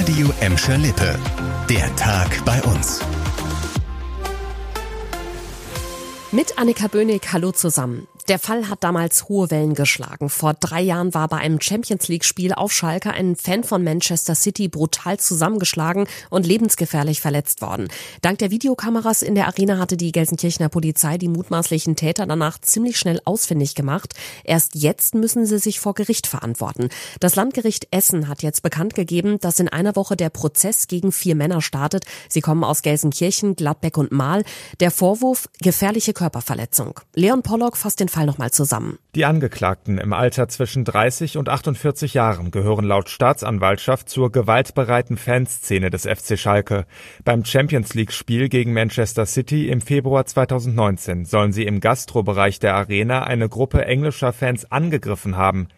Radio 0.00 0.32
Emscher 0.40 0.78
Lippe. 0.78 1.18
Der 1.68 1.94
Tag 1.96 2.42
bei 2.46 2.58
uns. 2.62 3.00
Mit 6.32 6.56
Annika 6.56 6.88
Böhnig, 6.88 7.20
hallo 7.34 7.52
zusammen. 7.52 8.08
Der 8.30 8.38
Fall 8.38 8.68
hat 8.68 8.84
damals 8.84 9.28
hohe 9.28 9.50
Wellen 9.50 9.74
geschlagen. 9.74 10.30
Vor 10.30 10.54
drei 10.54 10.80
Jahren 10.80 11.14
war 11.14 11.26
bei 11.26 11.38
einem 11.38 11.60
Champions 11.60 12.06
League-Spiel 12.06 12.52
auf 12.52 12.70
Schalke 12.72 13.10
ein 13.10 13.34
Fan 13.34 13.64
von 13.64 13.82
Manchester 13.82 14.36
City 14.36 14.68
brutal 14.68 15.18
zusammengeschlagen 15.18 16.06
und 16.28 16.46
lebensgefährlich 16.46 17.20
verletzt 17.20 17.60
worden. 17.60 17.88
Dank 18.22 18.38
der 18.38 18.52
Videokameras 18.52 19.22
in 19.22 19.34
der 19.34 19.48
Arena 19.48 19.78
hatte 19.78 19.96
die 19.96 20.12
Gelsenkirchener 20.12 20.68
Polizei 20.68 21.18
die 21.18 21.26
mutmaßlichen 21.26 21.96
Täter 21.96 22.24
danach 22.24 22.60
ziemlich 22.60 23.00
schnell 23.00 23.20
ausfindig 23.24 23.74
gemacht. 23.74 24.14
Erst 24.44 24.76
jetzt 24.76 25.16
müssen 25.16 25.44
sie 25.44 25.58
sich 25.58 25.80
vor 25.80 25.94
Gericht 25.94 26.28
verantworten. 26.28 26.88
Das 27.18 27.34
Landgericht 27.34 27.88
Essen 27.90 28.28
hat 28.28 28.44
jetzt 28.44 28.62
bekannt 28.62 28.94
gegeben, 28.94 29.40
dass 29.40 29.58
in 29.58 29.68
einer 29.68 29.96
Woche 29.96 30.14
der 30.14 30.30
Prozess 30.30 30.86
gegen 30.86 31.10
vier 31.10 31.34
Männer 31.34 31.62
startet. 31.62 32.04
Sie 32.28 32.42
kommen 32.42 32.62
aus 32.62 32.82
Gelsenkirchen, 32.82 33.56
Gladbeck 33.56 33.98
und 33.98 34.12
Mahl. 34.12 34.44
Der 34.78 34.92
Vorwurf 34.92 35.48
gefährliche 35.60 36.12
Körperverletzung. 36.12 37.00
Leon 37.16 37.42
Pollock 37.42 37.76
fasst 37.76 37.98
den 37.98 38.08
Fall 38.08 38.19
Fall 38.20 38.26
nochmal 38.26 38.50
zusammen. 38.50 38.98
Die 39.14 39.24
Angeklagten 39.24 39.98
im 39.98 40.12
Alter 40.12 40.46
zwischen 40.48 40.84
30 40.84 41.38
und 41.38 41.48
48 41.48 42.14
Jahren 42.14 42.50
gehören 42.50 42.84
laut 42.84 43.08
Staatsanwaltschaft 43.08 44.08
zur 44.08 44.30
gewaltbereiten 44.30 45.16
Fanszene 45.16 45.90
des 45.90 46.02
FC 46.02 46.38
Schalke. 46.38 46.84
Beim 47.24 47.44
Champions 47.44 47.94
League 47.94 48.12
Spiel 48.12 48.48
gegen 48.48 48.72
Manchester 48.72 49.26
City 49.26 49.68
im 49.68 49.80
Februar 49.80 50.26
2019 50.26 51.24
sollen 51.24 51.52
sie 51.52 51.64
im 51.64 51.80
Gastrobereich 51.80 52.60
der 52.60 52.74
Arena 52.74 53.24
eine 53.24 53.48
Gruppe 53.48 53.84
englischer 53.86 54.32
Fans 54.32 54.70
angegriffen 54.70 55.36
haben. 55.36 55.68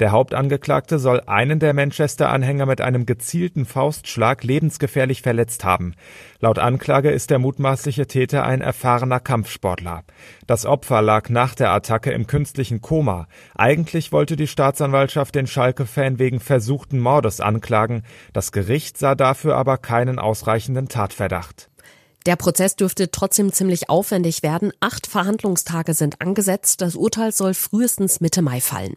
Der 0.00 0.10
Hauptangeklagte 0.10 0.98
soll 0.98 1.22
einen 1.26 1.60
der 1.60 1.72
Manchester-Anhänger 1.72 2.66
mit 2.66 2.80
einem 2.80 3.06
gezielten 3.06 3.64
Faustschlag 3.64 4.42
lebensgefährlich 4.44 5.22
verletzt 5.22 5.64
haben. 5.64 5.94
Laut 6.40 6.58
Anklage 6.58 7.10
ist 7.10 7.30
der 7.30 7.38
mutmaßliche 7.38 8.06
Täter 8.06 8.44
ein 8.44 8.60
erfahrener 8.60 9.20
Kampfsportler. 9.20 10.02
Das 10.46 10.66
Opfer 10.66 11.00
lag 11.00 11.30
nach 11.30 11.54
der 11.54 11.70
Attacke 11.70 11.91
im 12.00 12.26
künstlichen 12.26 12.80
Koma. 12.80 13.26
Eigentlich 13.54 14.12
wollte 14.12 14.36
die 14.36 14.46
Staatsanwaltschaft 14.46 15.34
den 15.34 15.46
Schalke-Fan 15.46 16.18
wegen 16.18 16.40
versuchten 16.40 16.98
Mordes 16.98 17.40
anklagen. 17.40 18.02
Das 18.32 18.52
Gericht 18.52 18.98
sah 18.98 19.14
dafür 19.14 19.56
aber 19.56 19.78
keinen 19.78 20.18
ausreichenden 20.18 20.88
Tatverdacht. 20.88 21.68
Der 22.26 22.36
Prozess 22.36 22.76
dürfte 22.76 23.10
trotzdem 23.10 23.52
ziemlich 23.52 23.90
aufwendig 23.90 24.42
werden. 24.42 24.72
Acht 24.80 25.06
Verhandlungstage 25.06 25.94
sind 25.94 26.20
angesetzt. 26.20 26.80
Das 26.80 26.94
Urteil 26.94 27.32
soll 27.32 27.54
frühestens 27.54 28.20
Mitte 28.20 28.42
Mai 28.42 28.60
fallen. 28.60 28.96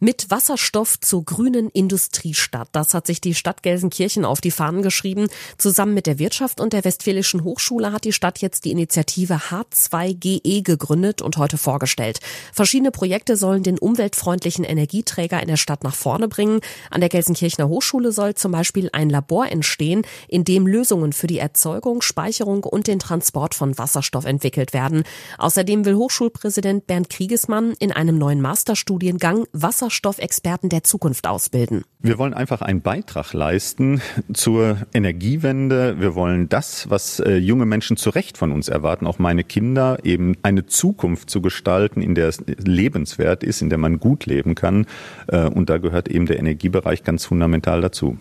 Mit 0.00 0.28
Wasserstoff 0.28 0.98
zur 1.00 1.24
grünen 1.24 1.70
Industriestadt. 1.70 2.68
Das 2.72 2.94
hat 2.94 3.06
sich 3.06 3.20
die 3.20 3.34
Stadt 3.34 3.62
Gelsenkirchen 3.62 4.24
auf 4.24 4.40
die 4.40 4.50
Fahnen 4.50 4.82
geschrieben. 4.82 5.28
Zusammen 5.56 5.94
mit 5.94 6.06
der 6.06 6.18
Wirtschaft 6.18 6.60
und 6.60 6.72
der 6.72 6.84
Westfälischen 6.84 7.44
Hochschule 7.44 7.92
hat 7.92 8.04
die 8.04 8.12
Stadt 8.12 8.40
jetzt 8.40 8.64
die 8.64 8.72
Initiative 8.72 9.40
H2GE 9.50 10.64
gegründet 10.64 11.22
und 11.22 11.36
heute 11.36 11.58
vorgestellt. 11.58 12.18
Verschiedene 12.52 12.90
Projekte 12.90 13.36
sollen 13.36 13.62
den 13.62 13.78
umweltfreundlichen 13.78 14.64
Energieträger 14.64 15.40
in 15.40 15.48
der 15.48 15.56
Stadt 15.56 15.84
nach 15.84 15.94
vorne 15.94 16.26
bringen. 16.26 16.60
An 16.90 17.00
der 17.00 17.08
Gelsenkirchener 17.08 17.68
Hochschule 17.68 18.10
soll 18.10 18.34
zum 18.34 18.50
Beispiel 18.50 18.90
ein 18.92 19.10
Labor 19.10 19.46
entstehen, 19.46 20.02
in 20.26 20.44
dem 20.44 20.66
Lösungen 20.66 21.12
für 21.12 21.28
die 21.28 21.38
Erzeugung, 21.38 22.02
Speicherung 22.02 22.64
und 22.64 22.88
den 22.88 22.98
Transport 22.98 23.54
von 23.54 23.78
Wasserstoff 23.78 24.24
entwickelt 24.24 24.72
werden. 24.72 25.04
Außerdem 25.38 25.84
will 25.84 25.94
Hochschulpräsident 25.94 26.88
Bernd 26.88 27.10
Kriegesmann 27.10 27.74
in 27.78 27.92
einem 27.92 28.18
neuen 28.18 28.40
Masterstudiengang 28.40 29.46
Wasser 29.52 29.83
Wasserstoffexperten 29.84 30.70
der 30.70 30.82
Zukunft 30.82 31.26
ausbilden. 31.26 31.84
Wir 32.00 32.18
wollen 32.18 32.34
einfach 32.34 32.62
einen 32.62 32.80
Beitrag 32.80 33.32
leisten 33.32 34.00
zur 34.32 34.78
Energiewende. 34.92 36.00
Wir 36.00 36.14
wollen 36.14 36.48
das, 36.48 36.88
was 36.90 37.20
äh, 37.20 37.36
junge 37.36 37.66
Menschen 37.66 37.96
zu 37.96 38.10
Recht 38.10 38.38
von 38.38 38.52
uns 38.52 38.68
erwarten, 38.68 39.06
auch 39.06 39.18
meine 39.18 39.44
Kinder, 39.44 39.98
eben 40.02 40.36
eine 40.42 40.66
Zukunft 40.66 41.30
zu 41.30 41.40
gestalten, 41.42 42.00
in 42.00 42.14
der 42.14 42.28
es 42.28 42.42
lebenswert 42.46 43.42
ist, 43.44 43.62
in 43.62 43.68
der 43.68 43.78
man 43.78 44.00
gut 44.00 44.26
leben 44.26 44.54
kann. 44.54 44.86
Äh, 45.28 45.48
und 45.48 45.68
da 45.68 45.78
gehört 45.78 46.08
eben 46.08 46.26
der 46.26 46.38
Energiebereich 46.38 47.04
ganz 47.04 47.26
fundamental 47.26 47.80
dazu. 47.80 48.18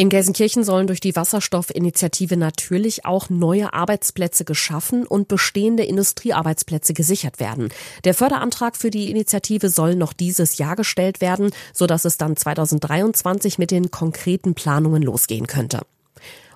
In 0.00 0.10
Gelsenkirchen 0.10 0.62
sollen 0.62 0.86
durch 0.86 1.00
die 1.00 1.16
Wasserstoffinitiative 1.16 2.36
natürlich 2.36 3.04
auch 3.04 3.30
neue 3.30 3.72
Arbeitsplätze 3.72 4.44
geschaffen 4.44 5.04
und 5.04 5.26
bestehende 5.26 5.82
Industriearbeitsplätze 5.82 6.94
gesichert 6.94 7.40
werden. 7.40 7.70
Der 8.04 8.14
Förderantrag 8.14 8.76
für 8.76 8.90
die 8.90 9.10
Initiative 9.10 9.70
soll 9.70 9.96
noch 9.96 10.12
dieses 10.12 10.56
Jahr 10.56 10.76
gestellt 10.76 11.20
werden, 11.20 11.50
sodass 11.74 12.04
es 12.04 12.16
dann 12.16 12.36
2023 12.36 13.58
mit 13.58 13.72
den 13.72 13.90
konkreten 13.90 14.54
Planungen 14.54 15.02
losgehen 15.02 15.48
könnte. 15.48 15.80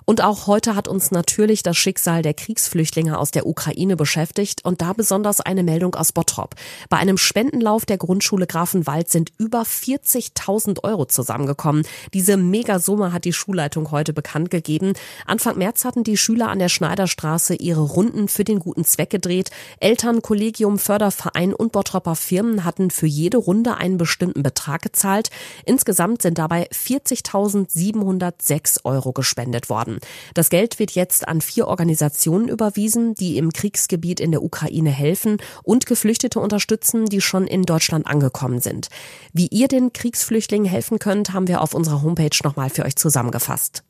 Und 0.05 0.23
auch 0.23 0.47
heute 0.47 0.75
hat 0.75 0.87
uns 0.87 1.11
natürlich 1.11 1.61
das 1.63 1.77
Schicksal 1.77 2.21
der 2.21 2.33
Kriegsflüchtlinge 2.33 3.17
aus 3.17 3.31
der 3.31 3.45
Ukraine 3.45 3.95
beschäftigt 3.95 4.65
und 4.65 4.81
da 4.81 4.91
besonders 4.93 5.39
eine 5.41 5.63
Meldung 5.63 5.95
aus 5.95 6.11
Bottrop. 6.11 6.55
Bei 6.89 6.97
einem 6.97 7.17
Spendenlauf 7.17 7.85
der 7.85 7.97
Grundschule 7.97 8.45
Grafenwald 8.47 9.09
sind 9.09 9.31
über 9.37 9.61
40.000 9.61 10.83
Euro 10.83 11.05
zusammengekommen. 11.05 11.85
Diese 12.13 12.35
Megasumme 12.37 13.13
hat 13.13 13.25
die 13.25 13.33
Schulleitung 13.33 13.91
heute 13.91 14.13
bekannt 14.13 14.49
gegeben. 14.51 14.93
Anfang 15.25 15.57
März 15.57 15.85
hatten 15.85 16.03
die 16.03 16.17
Schüler 16.17 16.49
an 16.49 16.59
der 16.59 16.69
Schneiderstraße 16.69 17.55
ihre 17.55 17.81
Runden 17.81 18.27
für 18.27 18.43
den 18.43 18.59
guten 18.59 18.83
Zweck 18.83 19.09
gedreht. 19.09 19.49
Eltern, 19.79 20.21
Kollegium, 20.21 20.77
Förderverein 20.79 21.53
und 21.53 21.71
Bottropper 21.71 22.15
Firmen 22.15 22.65
hatten 22.65 22.91
für 22.91 23.07
jede 23.07 23.37
Runde 23.37 23.77
einen 23.77 23.97
bestimmten 23.97 24.43
Betrag 24.43 24.81
gezahlt. 24.81 25.29
Insgesamt 25.65 26.21
sind 26.21 26.37
dabei 26.37 26.67
40.706 26.71 28.81
Euro 28.83 29.13
gespendet 29.13 29.69
worden 29.69 29.92
haben. 29.93 29.99
Das 30.33 30.49
Geld 30.49 30.79
wird 30.79 30.91
jetzt 30.91 31.27
an 31.27 31.41
vier 31.41 31.67
Organisationen 31.67 32.47
überwiesen, 32.47 33.15
die 33.15 33.37
im 33.37 33.51
Kriegsgebiet 33.51 34.19
in 34.19 34.31
der 34.31 34.43
Ukraine 34.43 34.89
helfen 34.89 35.37
und 35.63 35.85
Geflüchtete 35.85 36.39
unterstützen, 36.39 37.05
die 37.05 37.21
schon 37.21 37.47
in 37.47 37.63
Deutschland 37.63 38.07
angekommen 38.07 38.59
sind. 38.59 38.89
Wie 39.33 39.47
ihr 39.47 39.67
den 39.67 39.93
Kriegsflüchtlingen 39.93 40.69
helfen 40.69 40.99
könnt, 40.99 41.33
haben 41.33 41.47
wir 41.47 41.61
auf 41.61 41.73
unserer 41.73 42.01
Homepage 42.01 42.37
nochmal 42.43 42.69
für 42.69 42.85
euch 42.85 42.95
zusammengefasst. 42.95 43.83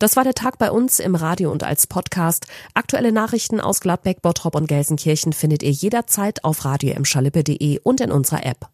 Das 0.00 0.16
war 0.16 0.24
der 0.24 0.34
Tag 0.34 0.58
bei 0.58 0.70
uns 0.72 0.98
im 0.98 1.14
Radio 1.14 1.52
und 1.52 1.62
als 1.62 1.86
Podcast. 1.86 2.46
Aktuelle 2.74 3.12
Nachrichten 3.12 3.60
aus 3.60 3.80
Gladbeck, 3.80 4.20
Bottrop 4.20 4.56
und 4.56 4.66
Gelsenkirchen 4.66 5.32
findet 5.32 5.62
ihr 5.62 5.70
jederzeit 5.70 6.42
auf 6.42 6.64
radio 6.64 6.96
und 7.84 8.00
in 8.00 8.10
unserer 8.10 8.44
App. 8.44 8.68